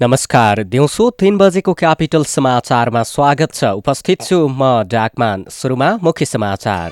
[0.00, 6.90] नमस्कार दिउँसो तीन बजेको क्यापिटल समाचारमा स्वागत छ। उपस्थित छु म डाकमान सुरुमा मुख्य समाचार।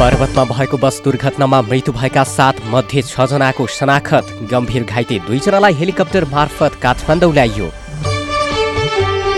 [0.00, 6.80] पर्वतमा भएको बस दुर्घटनामा मृत्यु भएका सात मध्ये छजनाको शनाखत। गम्भीर घाइते दुईजनालाई हेलिकप्टर मार्फत
[6.82, 7.70] काठमाडौँ ल्याइयो।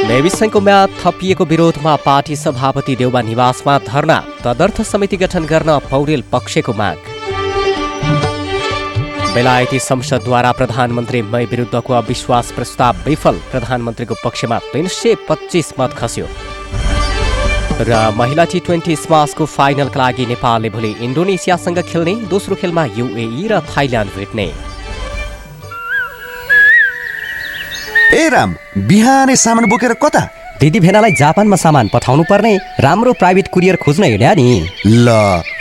[0.09, 6.73] नेविसङ्घको म्याद थपिएको विरोधमा पार्टी सभापति देउबा निवासमा धरना। तदर्थ समिति गठन गर्न पौडेल पक्षको
[6.73, 6.99] माग।
[9.35, 16.27] बेलायती संसदद्वारा प्रधानमन्त्री मै विरुद्धको अविश्वास प्रस्ताव विफल। प्रधानमन्त्रीको पक्षमा तिन सय पच्चिस मत खस्यो।
[17.81, 23.61] र महिला टी ट्वेन्टी स्मासको फाइनलका लागि नेपालले भोलि इन्डोनेसियासँग खेल्ने दोस्रो खेलमा युएई र
[23.71, 24.47] थाइल्यान्ड भेट्ने।
[28.13, 28.51] ए राम
[28.91, 30.23] बिहानै सामान बोकेर कता?
[30.61, 34.47] दिदी भेनालाई जापानमा सामान पठाउनु पर्ने राम्रो प्राइभेट कुरियर खोज्न हिँड्या नि।
[34.87, 35.09] ल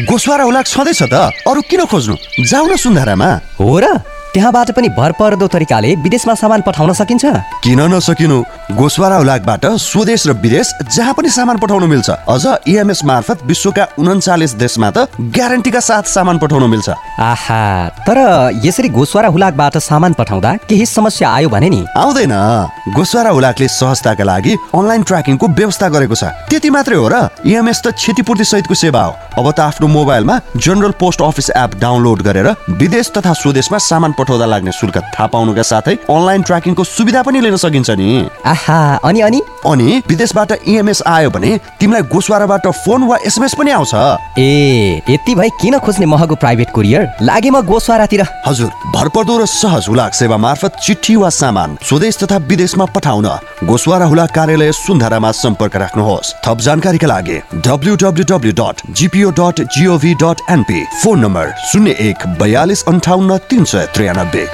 [0.04, 1.14] गोसवारा हुलाक छँदैछ त।
[1.48, 2.16] अरू किन खोज्नु?
[2.44, 3.86] जाउ न सुन्धारामा। हो र
[4.36, 7.26] त्यहाँबाट पनि भरपर्दो तरिकाले विदेशमा सामान पठाउन सकिन्छ।
[7.64, 8.44] किन नसकिनु?
[8.70, 14.54] गोसवारा हुलाकबाट स्वदेश र विदेश जहाँ पनि सामान पठाउन मिल्छ। अझ इएमएस मार्फत विश्वका उन्चालिस
[14.56, 18.18] देशमा त ग्यारेन्टीका साथ सामान पठाउन मिल्छ। आहा तर
[18.64, 21.82] यसरी गोस्वारा हुलाकबाट सामान पठाउँदा केही समस्या आयो भने नि?
[21.98, 22.34] आउँदैन।
[22.94, 27.16] गोसवारा हुलाकले सहजताका लागि अनलाइन ट्र्याकिङको व्यवस्था गरेको छ। त्यति मात्रै हो र
[27.50, 32.22] इएमएस त क्षतिपूर्ति सहितको सेवा हो। अब त आफ्नो मोबाइलमा general post office app download
[32.22, 32.48] गरेर
[32.78, 37.58] विदेश तथा स्वदेशमा सामान पठाउँदा लाग्ने शुल्क थाहा पाउनुका साथै अनलाइन ट्र्याकिङको सुविधा पनि लिन
[37.58, 38.30] सकिन्छ नि।
[38.60, 39.42] आहा अनि अनि?
[39.66, 43.94] अनि विदेशबाट इएमएस आयो भने तिमीलाई गोसवाराबाट फोन वा एसएमएस पनि आउँछ।
[44.40, 47.08] ए यति भए किन खोज्ने महँगो प्राइभेट कुरियर?
[47.22, 52.38] लागे म गोस्वारातिर। हजुर भरपर्दो र सहज हुलाक सेवा मार्फत चिठी वा सामान स्वदेश तथा
[52.38, 53.28] विदेशमा पठाउन
[53.64, 57.38] गोसवारा हुलाक कार्यालय सुन्धारामा सम्पर्क राख्नुहोस्। थप जानकारीका लागि
[60.50, 64.46] एनपी फोन नम्बर शून्य एक बयालिस अन्ठाउन्न तिन सय त्रियानब्बे।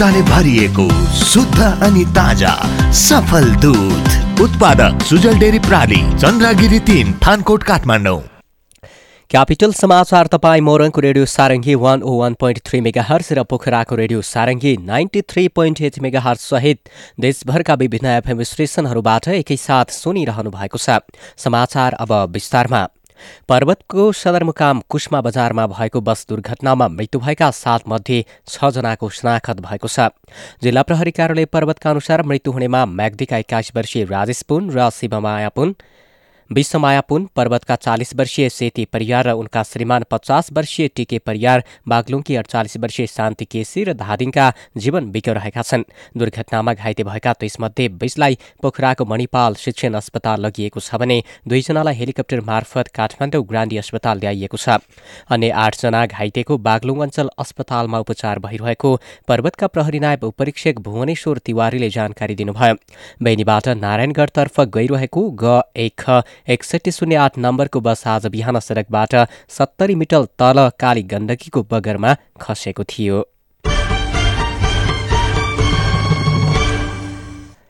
[0.00, 2.52] दुध पौष्टिकताले भरिएको शुद्ध अनि ताजा
[2.98, 8.20] सफल दुध। उत्पादक सुजल डेरी प्राली चन्द्रगिरी तिन थानकोट काठमाडौँ।
[9.30, 14.20] क्यापिटल समाचार तपाईँ मोरङको radio Sarangi one o one point three megahertz र पोखराको radio
[14.24, 16.78] Sarangi ninety three point eight megahertz सहित
[17.20, 21.04] देशभरका विभिन्न एफएम स्टेसनहरूबाट एकैसाथ सुनिरहनु भएको छ।
[21.36, 22.82] समाचार अब विस्तारमा।
[23.48, 30.08] पर्वतको सदरमुकाम कुष्मा बजारमा भएको बस दुर्घटनामा मृत्यु भएका सात मध्ये छजनाको शनाखत भएको छ।
[30.62, 35.74] जिल्ला प्रहरी कार्यालय पर्वतका अनुसार मृत्यु हुनेमा म्याग्दीका एक्काइस वर्षीय राजेश पुन र शिवमाया पुन
[36.50, 42.36] विश्वमाया पुन पर्वतका चालिस वर्षीय सेती परियार र उनका श्रीमान पचास वर्षीय टिके परियार बागलुङकी
[42.36, 44.46] अडचालिस वर्षीय शान्ति केसी र धादिङका
[44.76, 45.82] जीवन बिक्यो रहेका छन्।
[46.18, 52.88] दुर्घटनामा घाइते भएका त्यसमध्ये बिसलाई पोखराको मणिपाल शिक्षण अस्पताल लगिएको छ भने दुईजनालाई हेलिकप्टर मार्फत
[52.98, 54.82] काठमाडौँ ग्रान्डी अस्पताल ल्याइएको छ।
[55.30, 58.90] अन्य आठजना घाइतेको बागलुङ अञ्चल अस्पतालमा उपचार भइरहेको
[59.28, 62.74] पर्वतका प्रहरी नायब उपरीक्षक भुवनेश्वर तिवारीले जानकारी दिनुभयो।
[63.22, 66.04] बेनीबाट नारायणगढतर्फ गइरहेको ग एक
[66.48, 69.14] एकसठी शून्य आठ नम्बरको बस आज बिहान सडकबाट
[69.48, 73.22] सत्तरी मिटर तल काली गण्डकीको बगरमा खसेको थियो।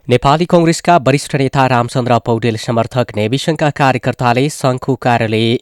[0.09, 5.57] नेपाली कङ्ग्रेसका वरिष्ठ नेता रामचन्द्र पौडेल समर्थक नेविसङ्घका कार्यकर्ताले सङ्घको कार्यालय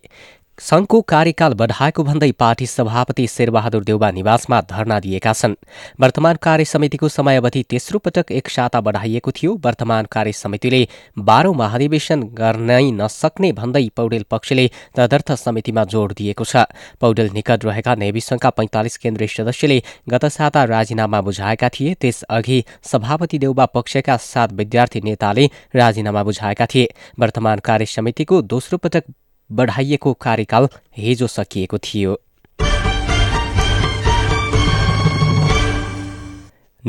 [0.59, 5.55] सङ्घको कार्यकाल बढाएको भन्दै पार्टी सभापति शेरबहादुर देउबा निवासमा धरना दिएका छन्।
[6.01, 10.81] वर्तमान कार्य समितिको समयावधि तेस्रो पटक एक साता बढाइएको थियो। वर्तमान कार्य समितिले
[11.19, 14.66] बाह्रौं महाधिवेशन गर्नै नसक्ने भन्दै पौडेल पक्षले
[14.97, 16.66] तदर्थ समितिमा जोड दिएको छ।
[17.01, 19.78] पौडेल निकट रहेका नेवी सङ्घका पैंतालिस केन्द्रीय सदस्यले
[20.11, 26.89] गत साता राजीनामा बुझाएका थिए। त्यसअघि सभापति देउबा पक्षका सात विद्यार्थी नेताले राजीनामा बुझाएका थिए।
[27.19, 29.04] वर्तमान कार्य समितिको दोस्रो पटक
[29.50, 32.21] बढाइएको कार्यकाल हिजो सकिएको थियो।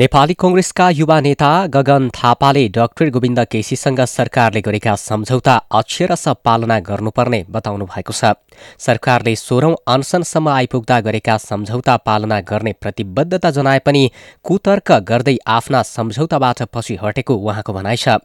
[0.00, 7.40] नेपाली कङ्ग्रेसका युवा नेता गगन थापाले डाक्टर गोविन्द केसीसँग सरकारले गरेका सम्झौता अक्षरश पालना गर्नुपर्ने
[7.50, 8.32] बताउनु भएको छ।
[8.78, 14.02] सरकारले सोह्रौं अनसनसम्म आइपुग्दा गरेका सम्झौता पालना गर्ने प्रतिबद्धता जनाए पनि
[14.44, 18.16] कुतर्क गर्दै आफ्ना सम्झौताबाट पछि हटेको उहाँको भनाइ छ।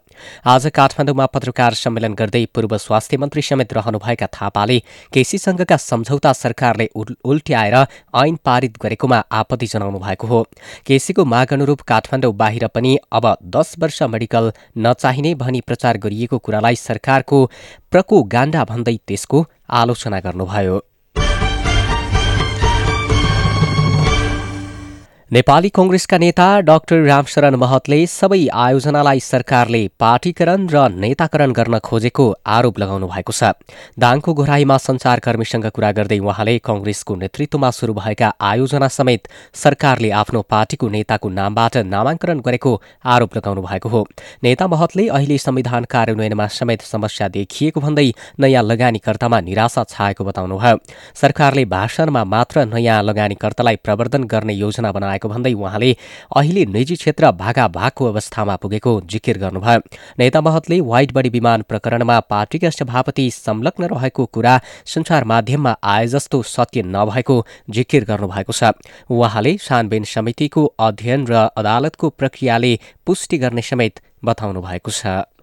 [0.46, 4.80] आज काठमाडौँमा पत्रकार सम्मेलन गर्दै पूर्व स्वास्थ्य मन्त्री समेत रहनुभएका थापाले
[5.14, 7.76] केसीसँगका सम्झौता सरकारले उल- उल्ट्याएर
[8.16, 10.42] ऐन पारित गरेकोमा आपत्ति जनाउनु भएको हो।
[10.88, 13.26] केसीको माग अनुरूप काठमाडौँ बाहिर पनि अब
[13.56, 17.40] दस वर्ष मेडिकल नचाहिने भनी प्रचार गरिएको कुरालाई सरकारको
[17.92, 19.46] प्रको गाण्डा भन्दै त्यसको
[19.82, 20.76] आलोचना गर्नुभयो।
[25.32, 32.80] नेपाली कङ्ग्रेसका नेता डाक्टर रामशरण महतले सबै आयोजनालाई सरकारले पार्टीकरण र नेताकरण गर्न खोजेको आरोप
[32.80, 33.50] लगाउनु भएको छ।
[33.98, 39.28] दाङको घोराईमा सञ्चारकर्मीसँग कुरा गर्दै उहाँले कङ्ग्रेसको नेतृत्वमा सुरु भएका आयोजना समेत
[39.64, 44.06] सरकारले आफ्नो पार्टीको नेताको नामबाट नामाङ्कन गरेको आरोप लगाउनु भएको हो।
[44.46, 48.08] नेता महतले अहिले संविधान कार्यान्वयनमा समेत समस्या देखिएको भन्दै
[48.46, 50.78] नयाँ लगानीकर्तामा निराशा छाएको बताउनुभयो
[51.18, 55.92] सरकारले भाषणमा मात्र नयाँ लगानीकर्तालाई प्रवर्धन गर्ने योजना बनाएको भन्दै उहाँले
[56.36, 59.80] अहिले निजी क्षेत्र भागाभागको अवस्थामा पुगेको जिकिर गर्नुभयो।
[60.20, 66.42] नेता महतले व्हाइट बडी विमान प्रकरणमा पार्टीका सभापति संलग्न रहेको कुरा सञ्चार माध्यममा आए जस्तो
[66.46, 67.36] सत्य नभएको
[67.70, 68.76] जिकिर गर्नुभएको छ।
[69.10, 72.74] उहाँले छानबिन समितिको अध्ययन र अदालतको प्रक्रियाले
[73.06, 75.35] पुष्टि गर्ने समेत बताउनु भएको छ।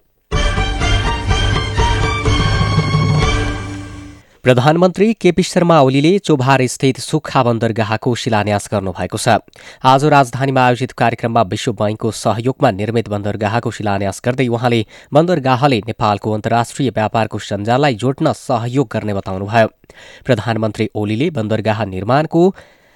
[4.43, 9.39] प्रधानमन्त्री केपी शर्मा ओलीले चोभार स्थित सुक्खा बन्दरगाहको शिलान्यास गर्नुभएको छ।
[9.87, 16.89] आज राजधानीमा आयोजित कार्यक्रममा विश्व बैंकको सहयोगमा निर्मित बन्दरगाहको शिलान्यास गर्दै उहाँले बन्दरगाहले नेपालको अन्तर्राष्ट्रिय
[16.89, 19.67] व्यापारको सञ्जाललाई जोड्न सहयोग गर्ने बताउनुभयो।
[20.27, 22.43] प्रधानमन्त्री ओलीले बन्दरगाह निर्माणको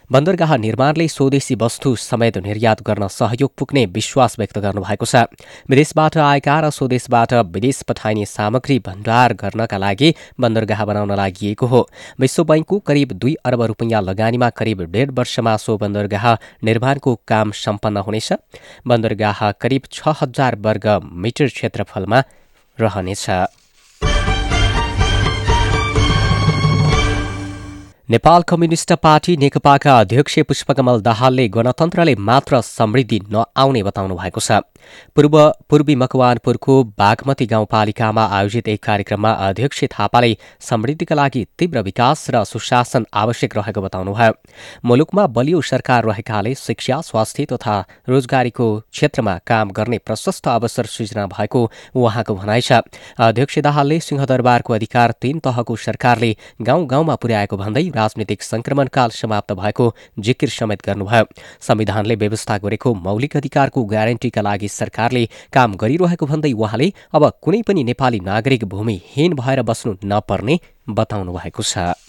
[0.10, 5.24] बन्दरगाह निर्माणले स्वदेशी वस्तु समेत निर्यात गर्न सहयोग पुग्ने विश्वास व्यक्त गर्नुभएको छ।
[5.68, 11.82] विदेशबाट आएका र स्वदेशबाट विदेश पठाइने सामग्री भण्डार गर्नका लागि बन्दरगाह बनाउन लागि हो।
[12.20, 16.34] विश्व बैंकको करिब दुई अर्ब रुपियाँ लगानीमा करिब डेढ वर्षमा सो बन्दरगाह
[16.64, 18.34] निर्माणको काम सम्पन्न हुनेछ।
[18.88, 22.24] बन्दरगाह करिब छ हजार वर्ग मिटर क्षेत्रफलमा
[22.78, 23.26] रहनेछ।
[28.10, 34.60] नेपाल कम्युनिष्ट पार्टी नेकपाका अध्यक्ष पुष्पकमल दाहालले गणतन्त्रले मात्र समृद्धि नआउने बताउनु भएको छ।
[35.16, 35.36] पूर्व
[35.70, 43.06] पूर्वी मकवानपुरको बागमती गाउँपालिकामा आयोजित एक कार्यक्रममा अध्यक्ष थापाले समृद्धिका लागि तीव्र विकास र सुशासन
[43.14, 44.32] आवश्यक रहेको बताउनुभयो।
[44.86, 47.76] मुलुकमा बलियो सरकार रहेकाले शिक्षा स्वास्थ्य तथा
[48.10, 51.66] रोजगारीको क्षेत्रमा काम गर्ने प्रशस्त अवसर सृजना भएको
[51.96, 52.80] उहाँको भनाइ छ।
[53.20, 59.86] अध्यक्ष दाहालले सिंहदरबारको अधिकार तीन तहको सरकारले गाउँ गाउँमा पुर्याएको भन्दै राजनीतिक संक्रमणकाल समाप्त भएको
[60.20, 61.26] जिकिर समेत गर्नुभयो।
[61.62, 65.24] संविधानले व्यवस्था गरेको मौलिक अधिकारको ग्यारेन्टीका लागि सरकारले
[65.54, 70.60] काम गरिरहेको भन्दै उहाँले अब कुनै पनि नेपाली नागरिक भूमिहीन भएर बस्नु नपर्ने
[70.90, 72.07] बताउनु भएको छ।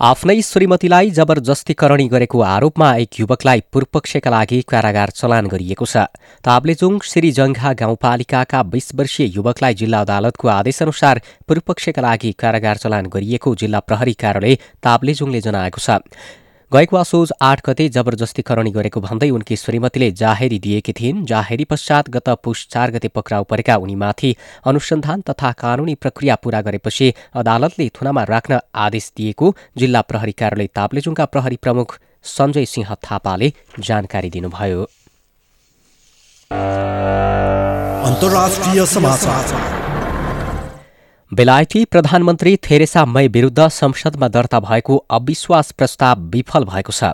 [0.00, 6.04] आफ्नै श्रीमतीलाई जबरजस्तीकरणी गरेको आरोपमा एक युवकलाई पूर्वपक्षका लागि कारागार चलान गरिएको छ।
[6.44, 13.80] ताप्लेजुङ श्रीजङ्घा गाउँपालिकाका बीस वर्षीय युवकलाई जिल्ला अदालतको आदेशअनुसार पूर्वपक्षका लागि कारागार चलान गरिएको जिल्ला
[13.84, 16.00] प्रहरी कार्यालय ताप्लेजुङले जनाएको छ।
[16.72, 22.28] गएको असोज आठ गते जबरजस्तीकरणी गरेको भन्दै उनकी श्रीमतीले जाहेरी दिएकी थिइन्। जाहेरी पश्चात गत
[22.44, 24.30] पुष चार गते पक्राउ परेका उनीमाथि
[24.64, 31.24] अनुसन्धान तथा कानूनी प्रक्रिया पूरा गरेपछि अदालतले थुनामा राख्न आदेश दिएको जिल्ला प्रहरी कार्यालय ताप्लेजुङका
[31.26, 31.98] प्रहरी प्रमुख
[32.36, 34.86] सञ्जय सिंह थापाले जानकारी दिनुभयो।
[38.06, 39.79] अन्तर्राष्ट्रिय समाचार।
[41.32, 47.10] बेलायती प्रधानमन्त्री थेरेसा मै विरुद्ध संसदमा दर्ता भएको अविश्वास प्रस्ताव विफल भएको छ।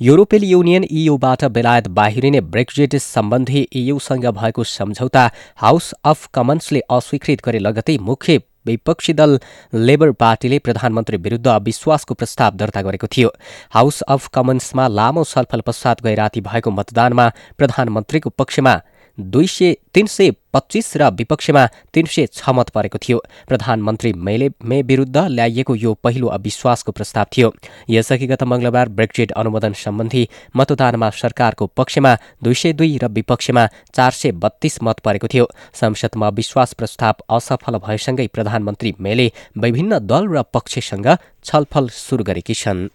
[0.00, 7.58] युरोपेली युनियन इयूबाट बेलायत बाहिरिने ब्रेक्जिट सम्बन्धी इयूसँग भएको सम्झौता हाउस अफ कमन्सले अस्वीकृत गरे
[7.58, 9.38] लगतै मुख्य विपक्षी दल
[9.74, 13.30] लेबर पार्टीले प्रधानमन्त्री विरुद्ध अविश्वासको प्रस्ताव दर्ता गरेको थियो।
[13.74, 18.80] हाउस अफ कमन्समा लामो छलफल पश्चात गै भएको मतदानमा प्रधानमन्त्रीको पक्षमा
[19.18, 24.48] दुई सय तीन सय पच्चिस र विपक्षमा तीन सय छ मत परेको थियो। प्रधानमन्त्री मेले
[24.64, 27.52] मे विरुद्ध ल्याइएको यो पहिलो अविश्वासको प्रस्ताव थियो।
[27.90, 34.12] यसअघि गत मंगलबार ब्रेक्जिट अनुमोदन सम्बन्धी मतदानमा सरकारको पक्षमा दुई सय दुई र विपक्षमा चार
[34.12, 40.42] सय बत्तीस मत परेको थियो। संसदमा अविश्वास प्रस्ताव असफल भएसँगै प्रधानमन्त्री मेले विभिन्न दल र
[40.54, 42.88] पक्षसँग छलफल सुरु गरेकी छन्।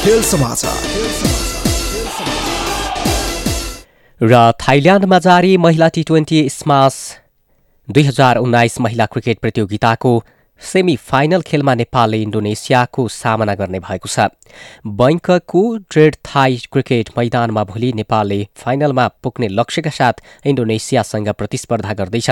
[0.00, 1.49] खेल समाचार।
[4.20, 6.96] र थाइल्याण्डमा जारी महिला टी ट्वेन्टी स्मास
[7.88, 10.10] दुई हजार उन्नाइस महिला क्रिकेट प्रतियोगिताको
[10.62, 14.26] सेमी फाइनल खेलमा नेपालले इन्डोनेसियाको सामना गर्ने भएको छ।
[14.84, 22.30] बैङ्कको ट्रेड थाई क्रिकेट मैदानमा भोलि नेपालले फाइनलमा पुग्ने लक्ष्यका साथ इन्डोनेसियासँग प्रतिस्पर्धा गर्दैछ।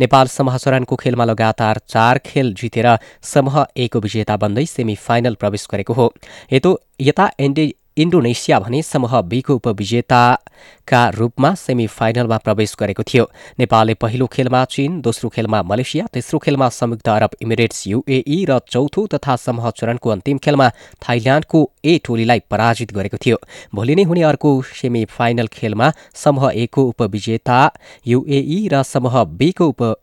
[0.00, 2.88] नेपाल समूह चरणको खेलमा लगातार चार खेल जितेर
[3.32, 6.06] समूहएको विजेता बन्दै सेमी फाइनल प्रवेश गरेको हो।
[6.52, 13.24] यता एन्डे इन्डोनेसिया भने समूह बीको उपविजेताका रूपमा सेमी फाइनलमा प्रवेश गरेको थियो।
[13.58, 19.06] नेपालले पहिलो खेलमा चीन दोस्रो खेलमा मलेसिया तेस्रो खेलमा संयुक्त अरब इमिरेट्स युएई र चौथो
[19.14, 20.68] तथा समूह चरणको अन्तिम खेलमा
[21.02, 23.36] थाइल्याण्डको ए टोलीलाई पराजित गरेको थियो।
[23.74, 27.60] भोलि नै हुने अर्को सेमी फाइनल खेलमा समूह एको उपविजेता
[28.06, 29.94] युएई र समूह बीको उप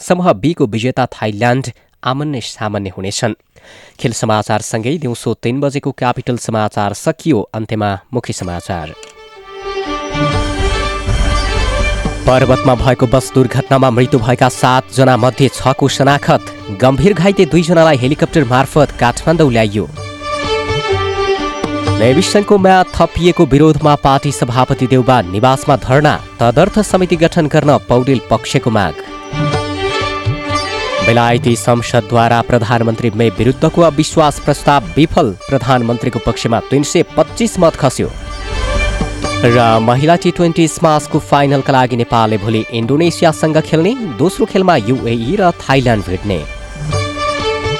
[0.00, 1.66] समूह बीको विजेता थाइल्याण्ड
[2.02, 3.34] आमन्य सामान्य हुनेछन्।
[4.00, 8.94] खेल समाचारसँगै दिउँसो तीन बजेको क्यापिटल समाचार सकियो। अन्त्यमा मुख्य समाचार।
[12.26, 16.42] पर्वतमा भएको बस दुर्घटनामा मृत्यु भएका सातजना मध्ये छको शनाखत।
[16.80, 19.88] गम्भीर घाइते दुईजनालाई हेलिकप्टर मार्फत काठमाडौँ ल्याइयो।
[21.98, 28.70] नेविसनको म्याद थपिएको विरोधमा पार्टी सभापति देउबा निवासमा धरना। तदर्थ समिति गठन गर्न पौडेल पक्षको
[28.70, 28.94] माग।
[31.06, 38.10] बेलायती संसदद्वारा प्रधानमन्त्री मे विरुद्धको अविश्वास प्रस्ताव विफल। प्रधानमन्त्रीको पक्षमा तिन सय पच्चिस मत खस्यो।
[39.44, 45.50] र महिला टी ट्वेन्टी स्मासको फाइनलका लागि नेपालले भोलि इन्डोनेसियासँग खेल्ने दोस्रो खेलमा युएई र
[45.62, 46.42] थाइल्यान्ड भेट्ने।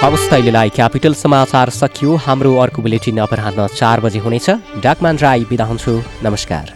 [0.02, 4.50] हवस् तैलेलाई क्यापिटल समाचार सकियो। हाम्रो अर्को बुलेटिन अपराह्न चार बजे हुनेछ।
[4.84, 6.75] डाकमान राई बिदा हुन्छु। नमस्कार।